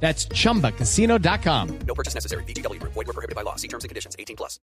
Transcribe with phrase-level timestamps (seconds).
[0.00, 1.78] That's chumbacasino.com.
[1.86, 2.44] No purchase necessary.
[2.44, 2.80] BGW.
[2.82, 3.56] Void were prohibited by law.
[3.56, 4.14] See terms and conditions.
[4.18, 4.60] 18 plus.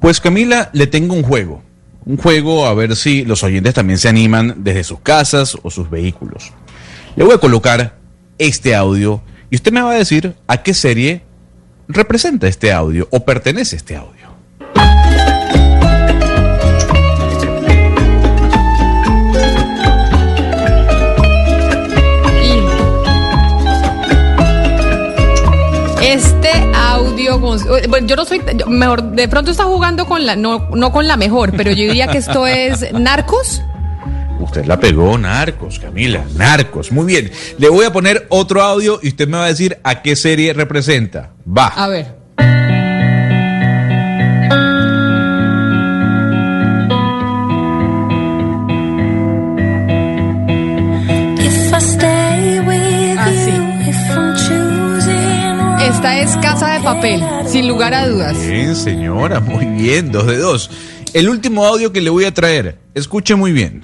[0.00, 1.62] Pues Camila, le tengo un juego.
[2.04, 5.90] Un juego a ver si los oyentes también se animan desde sus casas o sus
[5.90, 6.52] vehículos.
[7.16, 7.98] Le voy a colocar
[8.38, 11.22] este audio y usted me va a decir a qué serie
[11.88, 14.15] representa este audio o pertenece este audio.
[27.38, 31.16] Bueno, yo no soy, mejor, de pronto está jugando con la, no, no con la
[31.16, 33.62] mejor, pero yo diría que esto es Narcos.
[34.38, 36.92] Usted la pegó, Narcos, Camila, Narcos.
[36.92, 37.30] Muy bien.
[37.58, 40.52] Le voy a poner otro audio y usted me va a decir a qué serie
[40.52, 41.30] representa.
[41.46, 41.68] Va.
[41.68, 42.15] A ver.
[56.06, 58.38] Esta es Casa de Papel, sin lugar a dudas.
[58.38, 60.70] Bien, señora, muy bien, dos de dos.
[61.12, 63.82] El último audio que le voy a traer, escuche muy bien.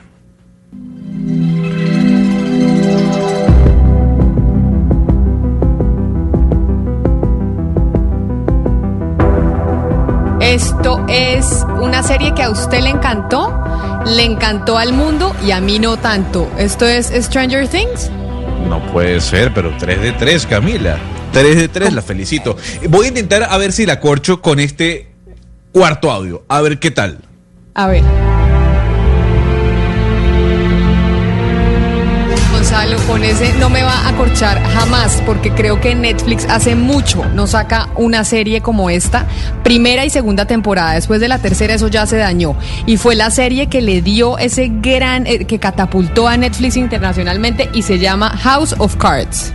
[10.41, 13.53] Esto es una serie que a usted le encantó,
[14.07, 16.49] le encantó al mundo y a mí no tanto.
[16.57, 18.13] Esto es Stranger Things.
[18.69, 21.01] No puede ser, pero 3 de 3, Camila.
[21.33, 22.57] 3 de 3, la felicito.
[22.89, 25.09] Voy a intentar a ver si la corcho con este
[25.73, 26.45] cuarto audio.
[26.49, 27.19] A ver qué tal.
[27.75, 28.03] A ver.
[32.53, 37.25] Gonzalo, con ese no me va a corchar jamás, porque creo que Netflix hace mucho
[37.35, 39.27] no saca una serie como esta,
[39.65, 40.93] primera y segunda temporada.
[40.93, 42.55] Después de la tercera eso ya se dañó.
[42.87, 47.69] Y fue la serie que le dio ese gran, eh, que catapultó a Netflix internacionalmente
[47.75, 49.53] y se llama House of Cards.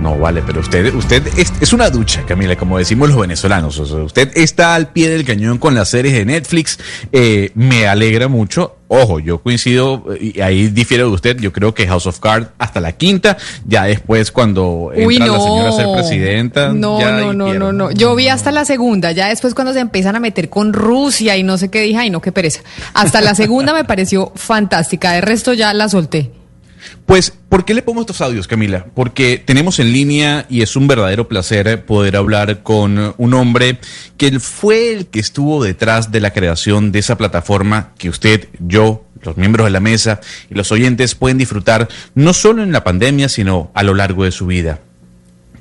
[0.00, 3.78] No, vale, pero usted, usted es, es una ducha, Camila, como decimos los venezolanos.
[3.78, 6.78] O sea, usted está al pie del cañón con las series de Netflix.
[7.12, 8.76] Eh, me alegra mucho.
[8.88, 11.38] Ojo, yo coincido, eh, y ahí difiero de usted.
[11.38, 15.26] Yo creo que House of Cards hasta la quinta, ya después cuando entra Uy, no.
[15.32, 16.68] la señora a ser presidenta.
[16.72, 17.90] No, ya no, no, no, no.
[17.90, 21.42] Yo vi hasta la segunda, ya después cuando se empiezan a meter con Rusia y
[21.42, 22.60] no sé qué dije, ay, no, qué pereza.
[22.92, 26.30] Hasta la segunda me pareció fantástica, de resto ya la solté.
[27.06, 28.86] Pues, ¿por qué le pongo estos audios, Camila?
[28.94, 33.78] Porque tenemos en línea y es un verdadero placer poder hablar con un hombre
[34.16, 39.04] que fue el que estuvo detrás de la creación de esa plataforma que usted, yo,
[39.22, 43.28] los miembros de la mesa y los oyentes pueden disfrutar no solo en la pandemia,
[43.28, 44.80] sino a lo largo de su vida.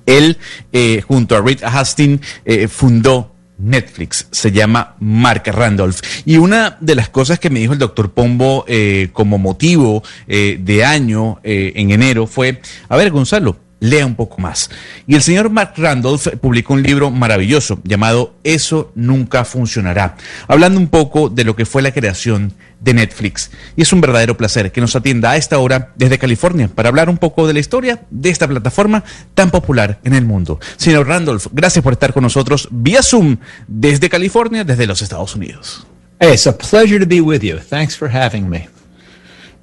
[0.06, 0.38] Él,
[0.73, 6.00] eh, junto a Reed Hastings, eh, fundó Netflix, se llama Mark Randolph.
[6.25, 10.58] Y una de las cosas que me dijo el doctor Pombo eh, como motivo eh,
[10.59, 14.69] de año eh, en enero fue, a ver Gonzalo, lea un poco más.
[15.07, 20.16] Y el señor Mark Randolph publicó un libro maravilloso llamado Eso nunca funcionará,
[20.47, 23.51] hablando un poco de lo que fue la creación de Netflix.
[23.75, 27.09] Y es un verdadero placer que nos atienda a esta hora desde California para hablar
[27.09, 30.59] un poco de la historia de esta plataforma tan popular en el mundo.
[30.77, 35.85] Señor Randolph, gracias por estar con nosotros vía Zoom desde California, desde los Estados Unidos.
[36.19, 37.57] Hey, it's a pleasure to be with you.
[37.57, 38.69] Thanks for having me.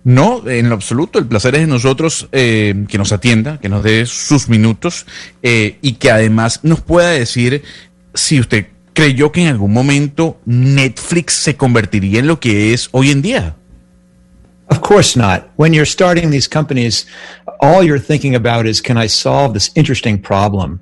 [0.02, 3.82] No, en lo absoluto, el placer es de nosotros eh, que nos atienda, que nos
[3.82, 5.06] dé sus minutos
[5.42, 7.62] eh, y que además nos pueda decir
[8.14, 13.10] si usted creyó que en algún momento Netflix se convertiría en lo que es hoy
[13.10, 13.56] en día.
[14.70, 15.48] Of course not.
[15.56, 17.04] When you're starting these companies,
[17.60, 20.80] all you're thinking about is can I solve this interesting problem?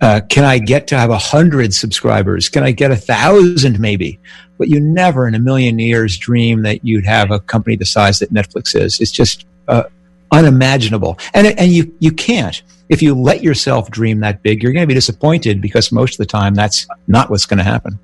[0.00, 2.48] Uh, can I get to have a hundred subscribers?
[2.48, 4.20] Can I get a thousand maybe?
[4.58, 8.18] But you never in a million years dream that you'd have a company the size
[8.18, 9.00] that Netflix is.
[9.00, 9.84] It's just uh,
[10.32, 11.18] unimaginable.
[11.32, 12.62] And, and you, you can't.
[12.90, 16.18] If you let yourself dream that big, you're going to be disappointed because most of
[16.18, 17.98] the time that's not what's going to happen.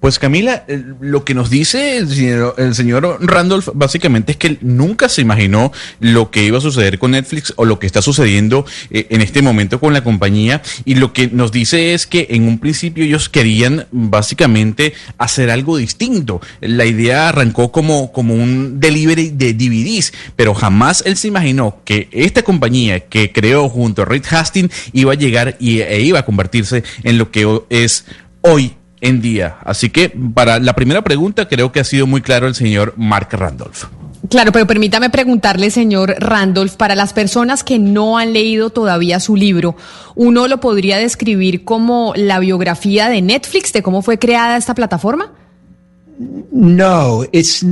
[0.00, 5.10] Pues Camila, eh, lo que nos dice el señor, Randolph básicamente es que él nunca
[5.10, 9.08] se imaginó lo que iba a suceder con Netflix o lo que está sucediendo eh,
[9.10, 12.58] en este momento con la compañía y lo que nos dice es que en un
[12.58, 16.40] principio ellos querían básicamente hacer algo distinto.
[16.62, 22.08] La idea arrancó como, como un delivery de DVDs, pero jamás él se imaginó que
[22.10, 26.24] esta compañía que creó junto a Reed Hastings iba a llegar y, e iba a
[26.24, 28.06] convertirse en lo que es
[28.40, 29.56] hoy en día.
[29.64, 33.28] Así que para la primera pregunta creo que ha sido muy claro el señor Mark
[33.32, 33.84] Randolph.
[34.28, 39.34] Claro, pero permítame preguntarle, señor Randolph, para las personas que no han leído todavía su
[39.34, 39.76] libro,
[40.14, 45.32] ¿uno lo podría describir como la biografía de Netflix, de cómo fue creada esta plataforma?
[46.52, 47.64] No, it's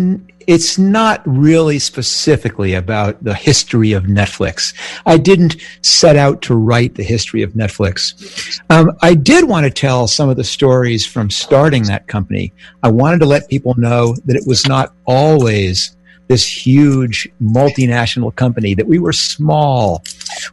[0.48, 4.72] it's not really specifically about the history of Netflix.
[5.04, 8.58] I didn't set out to write the history of Netflix.
[8.70, 12.54] Um, I did want to tell some of the stories from starting that company.
[12.82, 15.94] I wanted to let people know that it was not always
[16.28, 20.02] this huge multinational company, that we were small.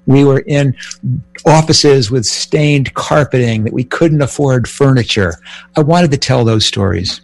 [0.05, 0.75] We were in
[1.45, 5.35] offices with stained carpeting, that we couldn't afford furniture.
[5.77, 7.21] I wanted to tell those stories.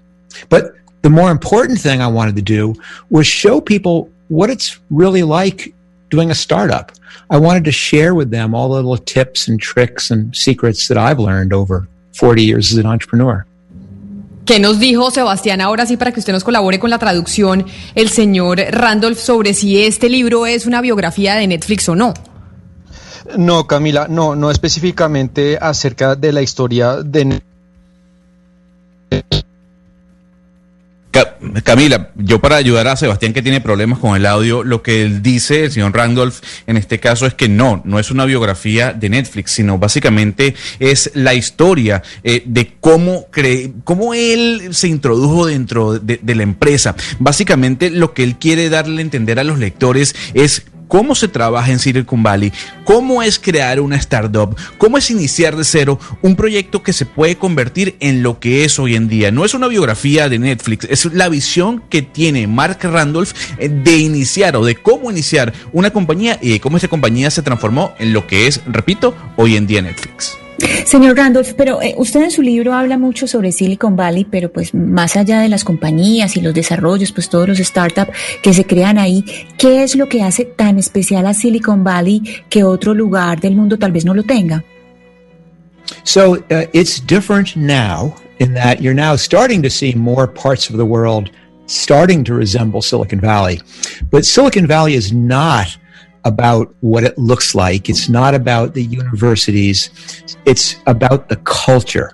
[0.48, 2.74] But the more important thing I wanted to do
[3.10, 5.74] was show people what it's really like
[6.10, 6.92] doing a startup.
[7.30, 10.98] I wanted to share with them all the little tips and tricks and secrets that
[10.98, 13.46] I've learned over 40 years as an entrepreneur.
[14.46, 17.66] ¿Qué nos dijo Sebastián ahora sí para que usted nos colabore con la traducción
[17.96, 22.14] el señor Randolph sobre si este libro es una biografía de Netflix o no?
[23.38, 27.42] No, Camila, no, no específicamente acerca de la historia de
[29.10, 29.22] Ca-
[31.64, 35.22] Camila, yo para ayudar a Sebastián que tiene problemas con el audio, lo que él
[35.22, 39.10] dice, el señor Randolph, en este caso es que no, no es una biografía de
[39.10, 46.00] Netflix, sino básicamente es la historia eh, de cómo, cre- cómo él se introdujo dentro
[46.00, 46.96] de, de la empresa.
[47.20, 51.72] Básicamente lo que él quiere darle a entender a los lectores es cómo se trabaja
[51.72, 52.52] en Silicon Valley,
[52.84, 57.38] cómo es crear una startup, cómo es iniciar de cero un proyecto que se puede
[57.38, 59.32] convertir en lo que es hoy en día.
[59.32, 64.00] No es una biografía de Netflix, es la visión que tiene Mark Randolph eh, de
[64.00, 68.12] iniciar o de cómo iniciar una compañía y de cómo esa compañía se transformó en
[68.12, 70.41] lo que es, repito, hoy en día Netflix.
[70.86, 74.74] Señor Randolph, pero eh, usted en su libro habla mucho sobre Silicon Valley, pero pues
[74.74, 78.12] más allá de las compañías y los desarrollos, pues todos los startups
[78.42, 79.24] que se crean ahí,
[79.58, 83.78] ¿qué es lo que hace tan especial a Silicon Valley que otro lugar del mundo
[83.78, 84.64] tal vez no lo tenga?
[86.04, 90.78] So uh, it's different now in that you're now starting to see more parts of
[90.78, 91.30] the world
[91.68, 93.62] starting to resemble Silicon Valley.
[94.10, 95.78] But Silicon Valley is not
[96.26, 97.90] about what it looks like.
[97.90, 99.90] It's not about the universities.
[100.46, 102.14] It's about the culture.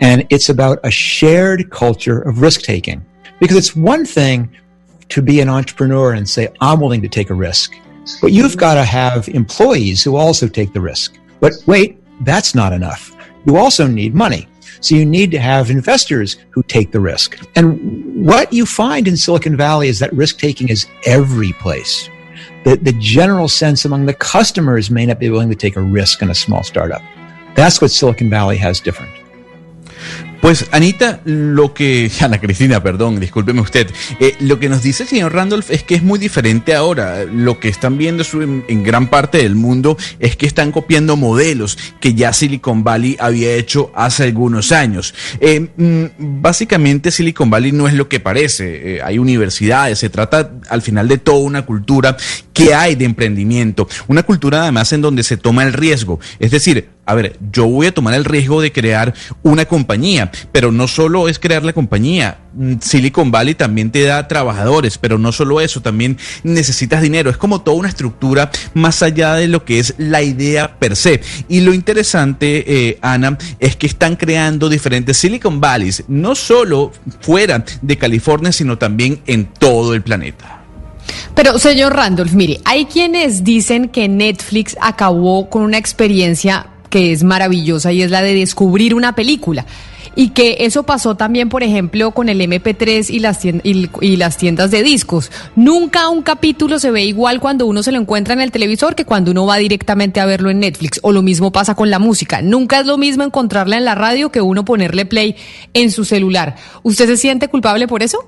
[0.00, 3.04] And it's about a shared culture of risk taking.
[3.40, 4.50] Because it's one thing
[5.08, 7.74] to be an entrepreneur and say, I'm willing to take a risk.
[8.20, 11.18] But you've got to have employees who also take the risk.
[11.40, 13.14] But wait, that's not enough.
[13.46, 14.48] You also need money.
[14.80, 17.38] So you need to have investors who take the risk.
[17.54, 22.08] And what you find in Silicon Valley is that risk taking is every place.
[22.64, 26.22] The, the general sense among the customers may not be willing to take a risk
[26.22, 27.02] in a small startup.
[27.54, 29.12] That's what Silicon Valley has different.
[30.42, 35.08] Pues Anita, lo que, Ana Cristina, perdón, discúlpeme usted, eh, lo que nos dice el
[35.08, 37.24] señor Randolph es que es muy diferente ahora.
[37.24, 42.14] Lo que están viendo en gran parte del mundo es que están copiando modelos que
[42.14, 45.14] ya Silicon Valley había hecho hace algunos años.
[45.38, 48.96] Eh, mm, básicamente Silicon Valley no es lo que parece.
[48.96, 52.16] Eh, hay universidades, se trata al final de toda una cultura
[52.52, 53.86] que hay de emprendimiento.
[54.08, 56.18] Una cultura además en donde se toma el riesgo.
[56.40, 59.12] Es decir, a ver, yo voy a tomar el riesgo de crear
[59.42, 62.38] una compañía, pero no solo es crear la compañía.
[62.54, 67.28] Mm, Silicon Valley también te da trabajadores, pero no solo eso, también necesitas dinero.
[67.28, 71.20] Es como toda una estructura más allá de lo que es la idea per se.
[71.48, 77.64] Y lo interesante, eh, Ana, es que están creando diferentes Silicon Valleys, no solo fuera
[77.80, 80.60] de California, sino también en todo el planeta.
[81.34, 87.24] Pero, señor Randolph, mire, hay quienes dicen que Netflix acabó con una experiencia que es
[87.24, 89.64] maravillosa y es la de descubrir una película.
[90.14, 95.32] Y que eso pasó también, por ejemplo, con el MP3 y las, tiendas de discos.
[95.56, 99.06] Nunca un capítulo se ve igual cuando uno se lo encuentra en el televisor que
[99.06, 101.00] cuando uno va directamente a verlo en Netflix.
[101.02, 102.42] O lo mismo pasa con la música.
[102.42, 105.34] Nunca es lo mismo encontrarla en la radio que uno ponerle play
[105.72, 106.56] en su celular.
[106.82, 108.18] ¿Usted se siente culpable por eso?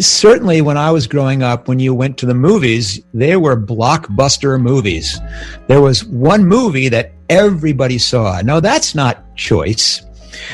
[0.00, 4.60] certainly when I was growing up, when you went to the movies, they were blockbuster
[4.60, 5.20] movies.
[5.68, 8.40] There was one movie that everybody saw.
[8.42, 10.02] No, that's not choice.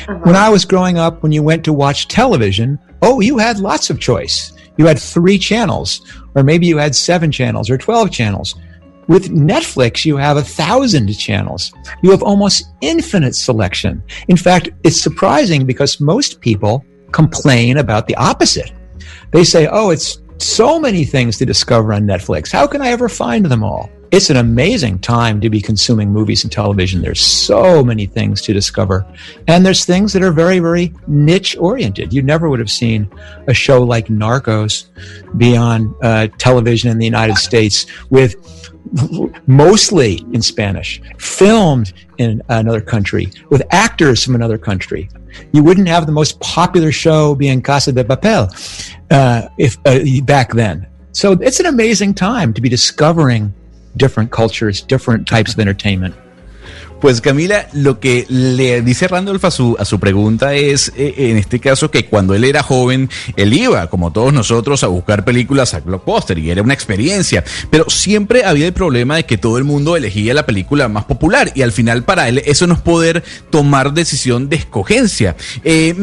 [0.09, 0.15] Uh-huh.
[0.23, 3.91] When I was growing up, when you went to watch television, oh, you had lots
[3.91, 4.53] of choice.
[4.77, 6.01] You had three channels,
[6.35, 8.55] or maybe you had seven channels or 12 channels.
[9.09, 11.73] With Netflix, you have a thousand channels.
[12.03, 14.03] You have almost infinite selection.
[14.29, 18.71] In fact, it's surprising because most people complain about the opposite.
[19.33, 22.53] They say, oh, it's so many things to discover on Netflix.
[22.53, 23.91] How can I ever find them all?
[24.11, 27.03] It's an amazing time to be consuming movies and television.
[27.03, 29.07] There's so many things to discover.
[29.47, 32.13] And there's things that are very, very niche oriented.
[32.13, 33.11] You never would have seen
[33.47, 34.87] a show like Narcos
[35.37, 38.35] be on uh, television in the United States with
[39.47, 45.09] mostly in Spanish, filmed in another country, with actors from another country.
[45.53, 48.49] You wouldn't have the most popular show being Casa de Papel
[49.11, 50.87] uh, if uh, back then.
[51.13, 53.53] So it's an amazing time to be discovering
[53.99, 56.15] different cultures, different types of entertainment.
[57.01, 61.37] Pues Camila, lo que le dice Randolph a su, a su pregunta es, eh, en
[61.37, 65.75] este caso, que cuando él era joven, él iba, como todos nosotros, a buscar películas
[65.75, 69.65] a Blockbuster y era una experiencia, pero siempre había el problema de que todo el
[69.65, 73.23] mundo elegía la película más popular y al final para él eso no es poder
[73.51, 75.37] tomar decisión de escogencia.
[75.63, 75.95] Eh,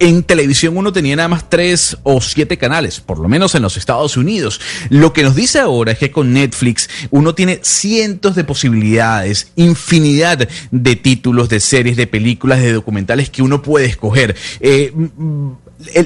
[0.00, 3.76] en televisión uno tenía nada más tres o siete canales, por lo menos en los
[3.76, 4.60] Estados Unidos.
[4.88, 10.48] Lo que nos dice ahora es que con Netflix uno tiene cientos de posibilidades, infinidad
[10.70, 14.34] de títulos, de series, de películas, de documentales que uno puede escoger.
[14.60, 14.92] Eh,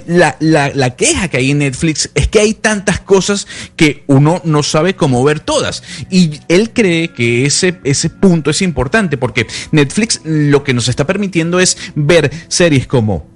[0.06, 3.46] la, la, la, queja que hay en Netflix es que hay tantas cosas
[3.76, 5.84] que uno no sabe cómo ver todas.
[6.10, 11.06] Y él cree que ese, ese punto es importante porque Netflix lo que nos está
[11.06, 13.33] permitiendo es ver series como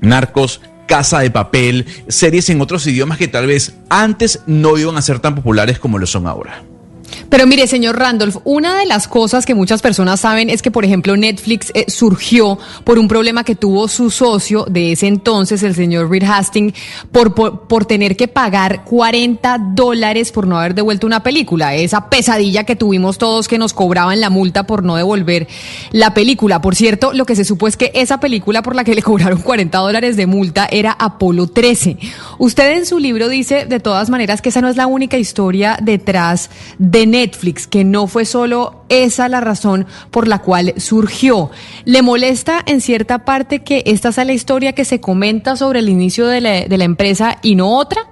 [0.00, 5.02] Narcos, Casa de Papel, series en otros idiomas que tal vez antes no iban a
[5.02, 6.62] ser tan populares como lo son ahora.
[7.30, 10.84] Pero mire, señor Randolph, una de las cosas que muchas personas saben es que, por
[10.84, 15.76] ejemplo, Netflix eh, surgió por un problema que tuvo su socio de ese entonces, el
[15.76, 16.74] señor Reed Hastings,
[17.12, 21.76] por, por, por, tener que pagar 40 dólares por no haber devuelto una película.
[21.76, 25.46] Esa pesadilla que tuvimos todos que nos cobraban la multa por no devolver
[25.92, 26.60] la película.
[26.60, 29.40] Por cierto, lo que se supo es que esa película por la que le cobraron
[29.40, 31.96] 40 dólares de multa era Apolo 13.
[32.38, 35.78] Usted en su libro dice, de todas maneras, que esa no es la única historia
[35.80, 41.50] detrás de Netflix, que no fue solo esa la razón por la cual surgió.
[41.84, 45.90] ¿Le molesta en cierta parte que esta sea la historia que se comenta sobre el
[45.90, 48.02] inicio de la, empresa y no otra?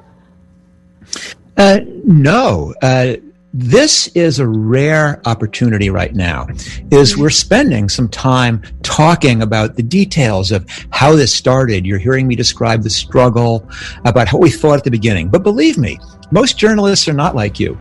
[1.56, 2.74] Uh, no.
[2.82, 3.16] Uh,
[3.54, 6.46] this is a rare opportunity right now
[6.90, 12.28] is we're spending some time talking about the details of how this started you're hearing
[12.28, 13.66] me describe the struggle
[14.04, 15.98] about what we thought at the beginning but believe me
[16.30, 17.76] most journalists are not like you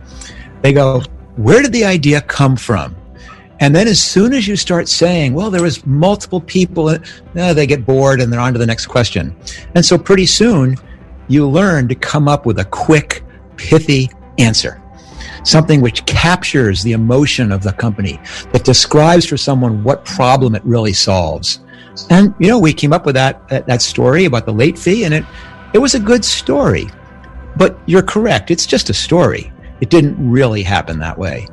[0.62, 1.02] they go,
[1.38, 2.96] where did the idea come from?
[3.60, 7.66] And then as soon as you start saying, well, there was multiple people, uh, they
[7.66, 9.36] get bored and they're on to the next question.
[9.76, 10.76] And so pretty soon
[11.28, 13.24] you learn to come up with a quick,
[13.56, 14.82] pithy answer.
[15.44, 18.20] Something which captures the emotion of the company,
[18.52, 21.60] that describes for someone what problem it really solves.
[22.10, 25.04] And, you know, we came up with that, that, that story about the late fee
[25.04, 25.24] and it,
[25.72, 26.88] it was a good story.
[27.56, 28.50] But you're correct.
[28.50, 29.52] It's just a story.
[29.80, 31.46] It didn't really happen that way.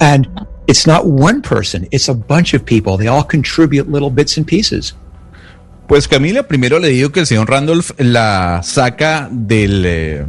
[0.00, 2.96] And it's not one person, it's a bunch of people.
[2.96, 4.94] They all contribute little bits and pieces.
[5.88, 10.24] Pues Camila, primero le digo que el señor Randolph la saca del, eh,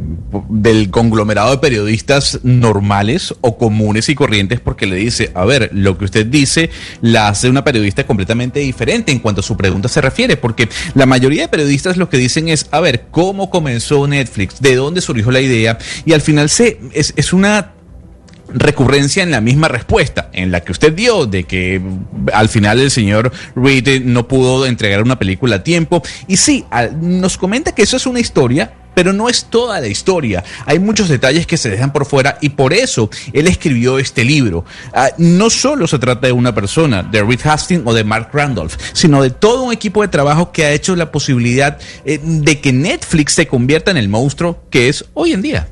[0.48, 5.98] del conglomerado de periodistas normales o comunes y corrientes porque le dice, a ver, lo
[5.98, 10.00] que usted dice la hace una periodista completamente diferente en cuanto a su pregunta se
[10.00, 14.60] refiere, porque la mayoría de periodistas lo que dicen es, a ver, ¿cómo comenzó Netflix?
[14.60, 15.76] ¿De dónde surgió la idea?
[16.04, 17.72] Y al final se, es, es una
[18.48, 21.80] recurrencia en la misma respuesta, en la que usted dio, de que
[22.32, 26.02] al final el señor Reed no pudo entregar una película a tiempo.
[26.26, 26.64] Y sí,
[27.00, 30.42] nos comenta que eso es una historia, pero no es toda la historia.
[30.66, 34.64] Hay muchos detalles que se dejan por fuera y por eso él escribió este libro.
[34.92, 38.74] Uh, no solo se trata de una persona, de Reed Hastings o de Mark Randolph,
[38.92, 42.72] sino de todo un equipo de trabajo que ha hecho la posibilidad eh, de que
[42.72, 45.68] Netflix se convierta en el monstruo que es hoy en día.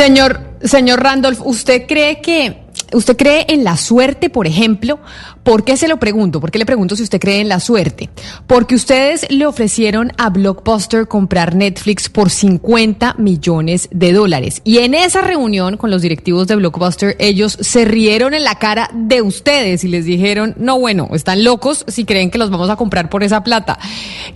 [0.00, 2.62] Señor, señor Randolph, ¿usted cree que
[2.94, 4.98] usted cree en la suerte, por ejemplo?
[5.42, 6.40] ¿Por qué se lo pregunto?
[6.40, 8.08] ¿Por qué le pregunto si usted cree en la suerte?
[8.46, 14.62] Porque ustedes le ofrecieron a Blockbuster comprar Netflix por 50 millones de dólares.
[14.64, 18.88] Y en esa reunión con los directivos de Blockbuster, ellos se rieron en la cara
[18.94, 22.76] de ustedes y les dijeron, no, bueno, están locos si creen que los vamos a
[22.76, 23.78] comprar por esa plata.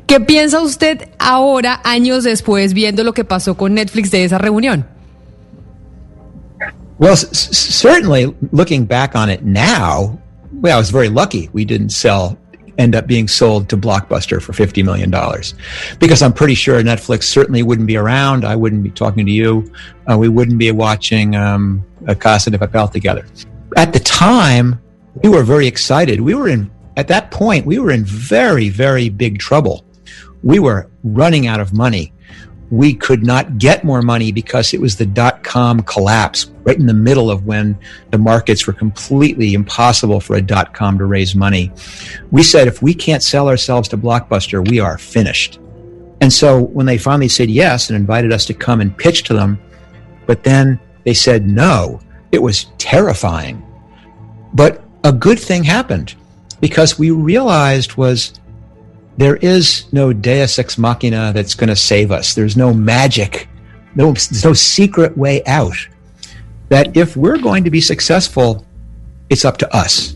[0.07, 4.93] ¿Qué piensa usted ahora, años después, viendo lo que pasó con Netflix de esa reunión?
[6.99, 10.21] Well, s- certainly looking back on it now,
[10.53, 12.39] well, I was very lucky we didn't sell,
[12.79, 15.11] end up being sold to Blockbuster for $50 million
[15.99, 18.45] because I'm pretty sure Netflix certainly wouldn't be around.
[18.45, 19.71] I wouldn't be talking to you.
[20.11, 23.27] Uh, we wouldn't be watching um, a Casa de Papel together.
[23.77, 24.81] At the time,
[25.23, 26.21] we were very excited.
[26.21, 29.85] We were in, at that point, we were in very, very big trouble.
[30.45, 32.13] We were running out of money
[32.71, 36.87] we could not get more money because it was the dot com collapse right in
[36.87, 37.79] the middle of when
[38.11, 41.71] the markets were completely impossible for a dot com to raise money.
[42.31, 45.61] We said, if we can't sell ourselves to Blockbuster, we are finished.
[46.21, 49.35] And so when they finally said yes and invited us to come and pitch to
[49.35, 49.61] them,
[50.27, 52.01] but then they said no,
[52.33, 53.63] it was terrifying.
[54.55, 56.15] But a good thing happened
[56.61, 58.41] because we realized was
[59.17, 62.35] there is no deus ex machina that's going to save us.
[62.35, 63.49] There's no magic.
[63.95, 65.77] No, there's no secret way out.
[66.69, 68.67] That if we're going to be successful,
[69.31, 70.14] it's up to us.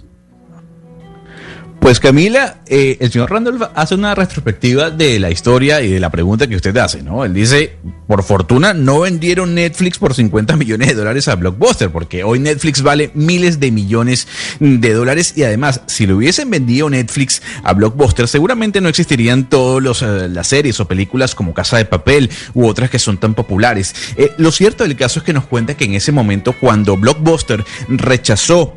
[1.81, 6.11] Pues Camila, eh, el señor Randolph hace una retrospectiva de la historia y de la
[6.11, 7.25] pregunta que usted hace, ¿no?
[7.25, 12.25] Él dice, por fortuna no vendieron Netflix por 50 millones de dólares a Blockbuster, porque
[12.25, 14.27] hoy Netflix vale miles de millones
[14.59, 20.03] de dólares y además, si lo hubiesen vendido Netflix a Blockbuster, seguramente no existirían todas
[20.03, 23.95] eh, las series o películas como Casa de Papel u otras que son tan populares.
[24.17, 27.65] Eh, lo cierto del caso es que nos cuenta que en ese momento, cuando Blockbuster
[27.89, 28.77] rechazó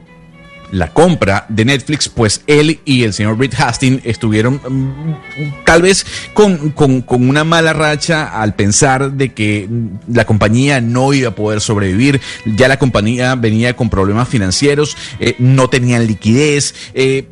[0.71, 6.05] la compra de Netflix, pues él y el señor Reed Hastings estuvieron mm, tal vez
[6.33, 11.29] con, con, con, una mala racha al pensar de que mm, la compañía no iba
[11.29, 17.27] a poder sobrevivir, ya la compañía venía con problemas financieros, eh, no tenían liquidez, eh,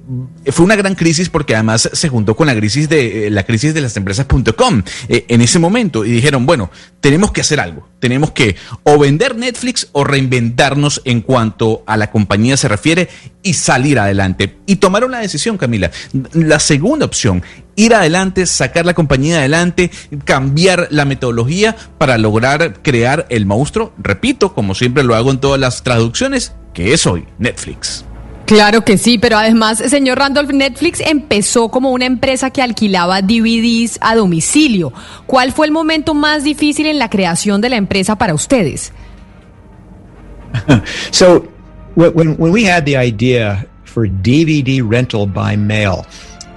[0.48, 3.74] fue una gran crisis porque además se juntó con la crisis de eh, la crisis
[3.74, 6.70] de las empresas.com en ese momento y dijeron, bueno,
[7.00, 12.12] tenemos que hacer algo, tenemos que o vender Netflix o reinventarnos en cuanto a la
[12.12, 13.10] compañía se refiere
[13.42, 14.58] y salir adelante.
[14.66, 15.92] Y tomaron la decisión, Camila.
[16.34, 17.44] La segunda opción,
[17.76, 19.92] ir adelante, sacar la compañía adelante,
[20.26, 25.60] cambiar la metodología para lograr crear el monstruo, repito, como siempre lo hago en todas
[25.60, 28.06] las traducciones, que es hoy Netflix.
[28.46, 34.00] Claro que sí, pero además, señor Randolph, Netflix empezó como una empresa que alquilaba DVDs
[34.02, 34.92] a domicilio.
[35.28, 38.92] ¿Cuál fue el momento más difícil en la creación de la empresa para ustedes?
[41.12, 41.48] so,
[42.08, 46.08] when, when we had the idea for DVD rental by mail,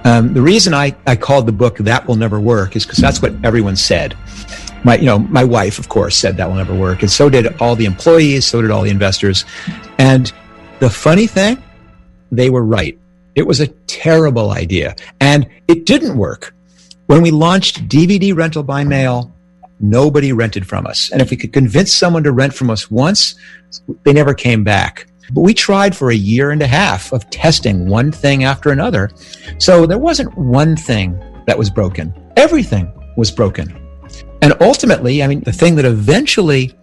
[0.05, 3.21] um, the reason I, I called the book That Will Never Work is because that's
[3.21, 4.17] what everyone said.
[4.83, 7.01] My, you know, my wife, of course, said that will never work.
[7.01, 9.45] And so did all the employees, so did all the investors.
[9.97, 10.31] And
[10.79, 11.61] the funny thing,
[12.31, 12.97] they were right.
[13.35, 16.53] It was a terrible idea and it didn't work.
[17.07, 19.33] When we launched DVD rental by mail,
[19.79, 21.09] nobody rented from us.
[21.11, 23.35] And if we could convince someone to rent from us once,
[24.03, 25.07] they never came back.
[25.31, 29.09] But we tried for a year and a half of testing one thing after another.
[29.57, 32.13] So there wasn't one thing that was broken.
[32.35, 33.79] Everything was broken.
[34.41, 36.73] And ultimately, I mean, the thing that eventually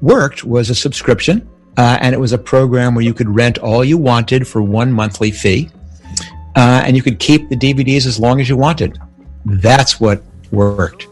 [0.00, 1.48] worked was a subscription.
[1.76, 4.90] Uh, and it was a program where you could rent all you wanted for one
[4.90, 5.70] monthly fee.
[6.56, 8.98] Uh, and you could keep the DVDs as long as you wanted.
[9.44, 11.06] That's what worked.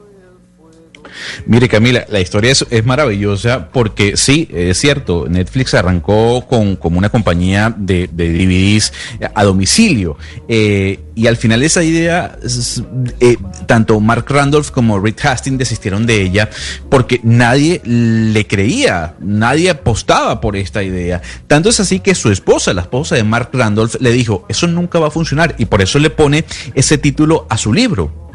[1.46, 7.08] Mire Camila, la historia es, maravillosa porque sí, es cierto, Netflix arrancó con, como una
[7.08, 8.92] compañía de, DVDs
[9.34, 10.16] a domicilio
[10.48, 12.37] eh, y al final esa idea,
[13.20, 16.50] eh, tanto Mark Randolph como Rick Hastings desistieron de ella
[16.90, 21.22] porque nadie le creía, nadie apostaba por esta idea.
[21.46, 24.98] Tanto es así que su esposa, la esposa de Mark Randolph, le dijo, eso nunca
[24.98, 28.30] va a funcionar y por eso le pone ese título a su libro.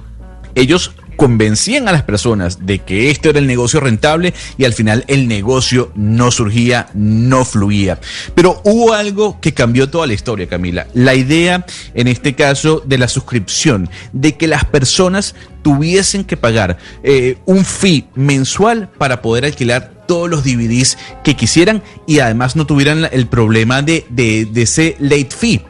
[0.56, 5.04] Ellos convencían a las personas de que esto era el negocio rentable y al final
[5.08, 8.00] el negocio no surgía, no fluía.
[8.36, 10.88] Pero hubo algo que cambió toda la historia, Camila.
[10.94, 16.78] La idea, en este caso, de la suscripción, de que las personas tuviesen que pagar
[17.04, 22.66] eh, un fee mensual para poder alquilar todos los DVDs que quisieran y además no
[22.66, 25.66] tuvieran el problema de, de, de ese late fee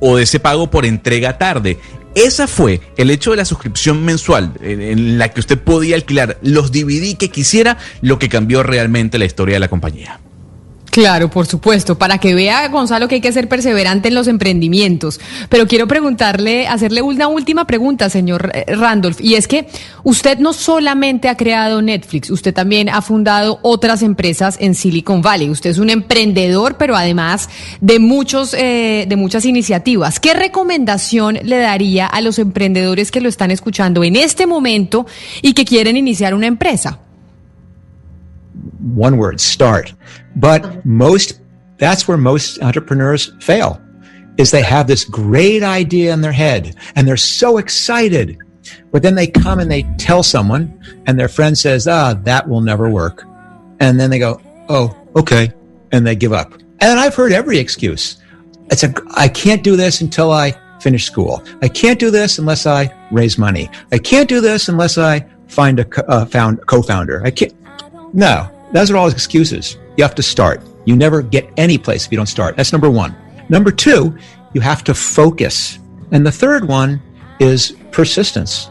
[0.00, 1.78] o de ese pago por entrega tarde.
[2.14, 6.38] Esa fue el hecho de la suscripción mensual en, en, la que usted podía alquilar
[6.42, 10.20] los DVD que quisiera, lo que cambió realmente la historia de la compañía.
[10.94, 15.18] Claro, por supuesto, para que vea Gonzalo que hay que ser perseverante en los emprendimientos.
[15.48, 19.66] Pero quiero preguntarle, hacerle una última pregunta, señor Randolph, y es que
[20.04, 25.50] usted no solamente ha creado Netflix, usted también ha fundado otras empresas en Silicon Valley.
[25.50, 27.48] Usted es un emprendedor, pero además
[27.80, 30.20] de muchos, eh, de muchas iniciativas.
[30.20, 35.06] ¿Qué recomendación le daría a los emprendedores que lo están escuchando en este momento
[35.42, 37.00] y que quieren iniciar una empresa?
[38.84, 39.92] One word start.
[40.36, 41.40] But most
[41.76, 43.80] that's where most entrepreneurs fail
[44.38, 48.38] is they have this great idea in their head and they're so excited
[48.90, 52.60] but then they come and they tell someone and their friend says ah that will
[52.60, 53.24] never work.
[53.80, 55.52] And then they go oh okay.
[55.92, 56.54] And they give up.
[56.80, 58.22] And i've heard every excuse.
[58.70, 61.42] It's a i can't do this until i finish school.
[61.62, 63.68] I can't do this unless i raise money.
[63.92, 67.22] I can't do this unless i find a uh, found co-founder.
[67.24, 67.54] I can't.
[68.14, 69.78] No, those are all excuses.
[69.96, 70.60] You have to start.
[70.84, 72.56] You never get any place if you don't start.
[72.56, 73.14] That's number one.
[73.48, 74.18] Number two,
[74.52, 75.78] you have to focus.
[76.10, 77.00] And the third one
[77.38, 78.70] is persistence.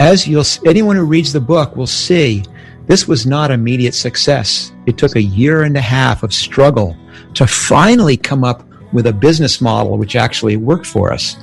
[0.00, 2.42] As you'll, anyone who reads the book will see,
[2.88, 4.72] this was not immediate success.
[4.86, 6.96] It took a year and a half of struggle
[7.34, 11.36] to finally come up with a business model which actually worked for us.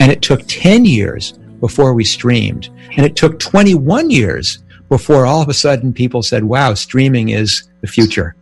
[0.00, 2.70] And it took 10 years before we streamed.
[2.96, 7.66] And it took 21 years before all of a sudden people said, wow, streaming is
[7.80, 8.34] the future.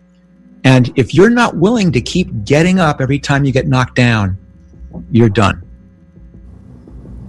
[0.64, 4.36] And if you're not willing to keep getting up every time you get knocked down,
[5.12, 5.62] you're done.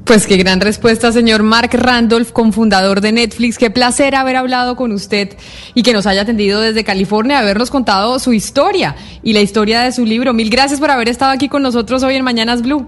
[0.06, 3.60] Pues qué gran respuesta, señor Mark Randolph, cofundador de Netflix.
[3.60, 5.38] Qué placer haber hablado con usted
[5.76, 9.92] y que nos haya atendido desde California, habernos contado su historia y la historia de
[9.92, 10.34] su libro.
[10.34, 12.88] Mil gracias por haber estado aquí con nosotros hoy en Mañanas Blue.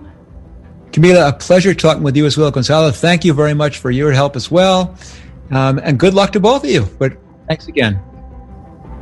[0.92, 2.52] Camila, a pleasure talking with you as well.
[2.52, 4.96] Gonzalo, thank you very much for your help as well.
[5.52, 6.88] Um, and good luck to both of you.
[7.00, 7.14] But
[7.48, 8.00] thanks again.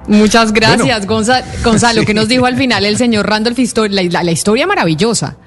[0.07, 2.03] Muchas gracias, Gonza- Gonzalo.
[2.05, 3.57] ¿Qué nos dijo al final el señor Randolph?
[3.89, 5.37] La, la- la historia maravillosa.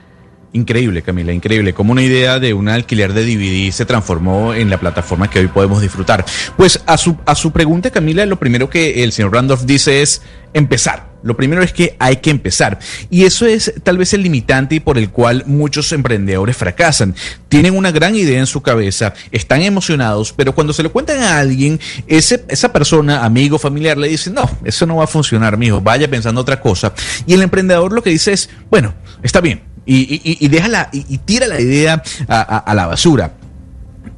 [0.52, 1.74] Increíble, Camila, increíble.
[1.74, 5.48] Como una idea de un alquiler de DVD se transformó en la plataforma que hoy
[5.48, 6.24] podemos disfrutar.
[6.56, 10.22] Pues a su, a su pregunta, Camila, lo primero que el señor Randolph dice es
[10.52, 11.08] empezar.
[11.24, 12.78] Lo primero es que hay que empezar.
[13.10, 17.14] Y eso es tal vez el limitante por el cual muchos emprendedores fracasan.
[17.48, 21.38] Tienen una gran idea en su cabeza, están emocionados, pero cuando se lo cuentan a
[21.38, 25.80] alguien, ese, esa persona, amigo, familiar, le dice, no, eso no va a funcionar, mijo,
[25.80, 26.92] vaya pensando otra cosa.
[27.26, 31.46] Y el emprendedor lo que dice es, bueno, está bien, y, y- y y, tira
[31.46, 33.32] la idea a- a la basura.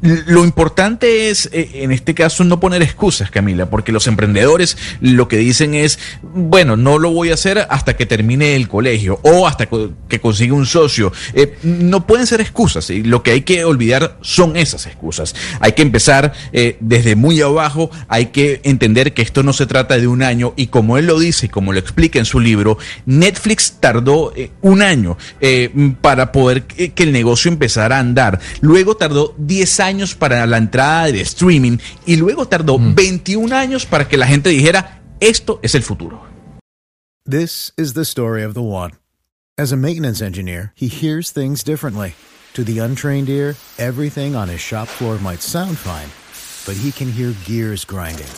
[0.03, 5.27] Lo importante es, eh, en este caso, no poner excusas, Camila, porque los emprendedores lo
[5.27, 9.47] que dicen es, bueno, no lo voy a hacer hasta que termine el colegio o
[9.47, 11.13] hasta que consiga un socio.
[11.33, 15.35] Eh, no pueden ser excusas y lo que hay que olvidar son esas excusas.
[15.61, 19.97] Hay que empezar eh, desde muy abajo, hay que entender que esto no se trata
[19.97, 22.77] de un año y como él lo dice y como lo explica en su libro,
[23.07, 25.17] Netflix tardó un año
[26.03, 28.41] para poder que el negocio empezara a andar.
[28.61, 32.95] Luego tardó 10 años para la entrada de streaming y luego tardó mm.
[32.95, 36.23] 21 años para que la gente dijera, esto es el futuro.
[37.25, 38.93] This is the story of the one.
[39.59, 42.15] As a maintenance engineer, he hears things differently.
[42.55, 46.09] To the untrained ear, everything on his shop floor might sound fine,
[46.67, 48.29] but he can hear gears grinding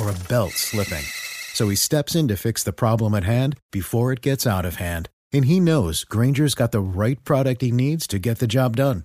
[0.00, 1.04] or a belt slipping.
[1.52, 4.76] So he steps in to fix the problem at hand before it gets out of
[4.76, 5.10] hand.
[5.32, 9.04] And he knows Granger's got the right product he needs to get the job done,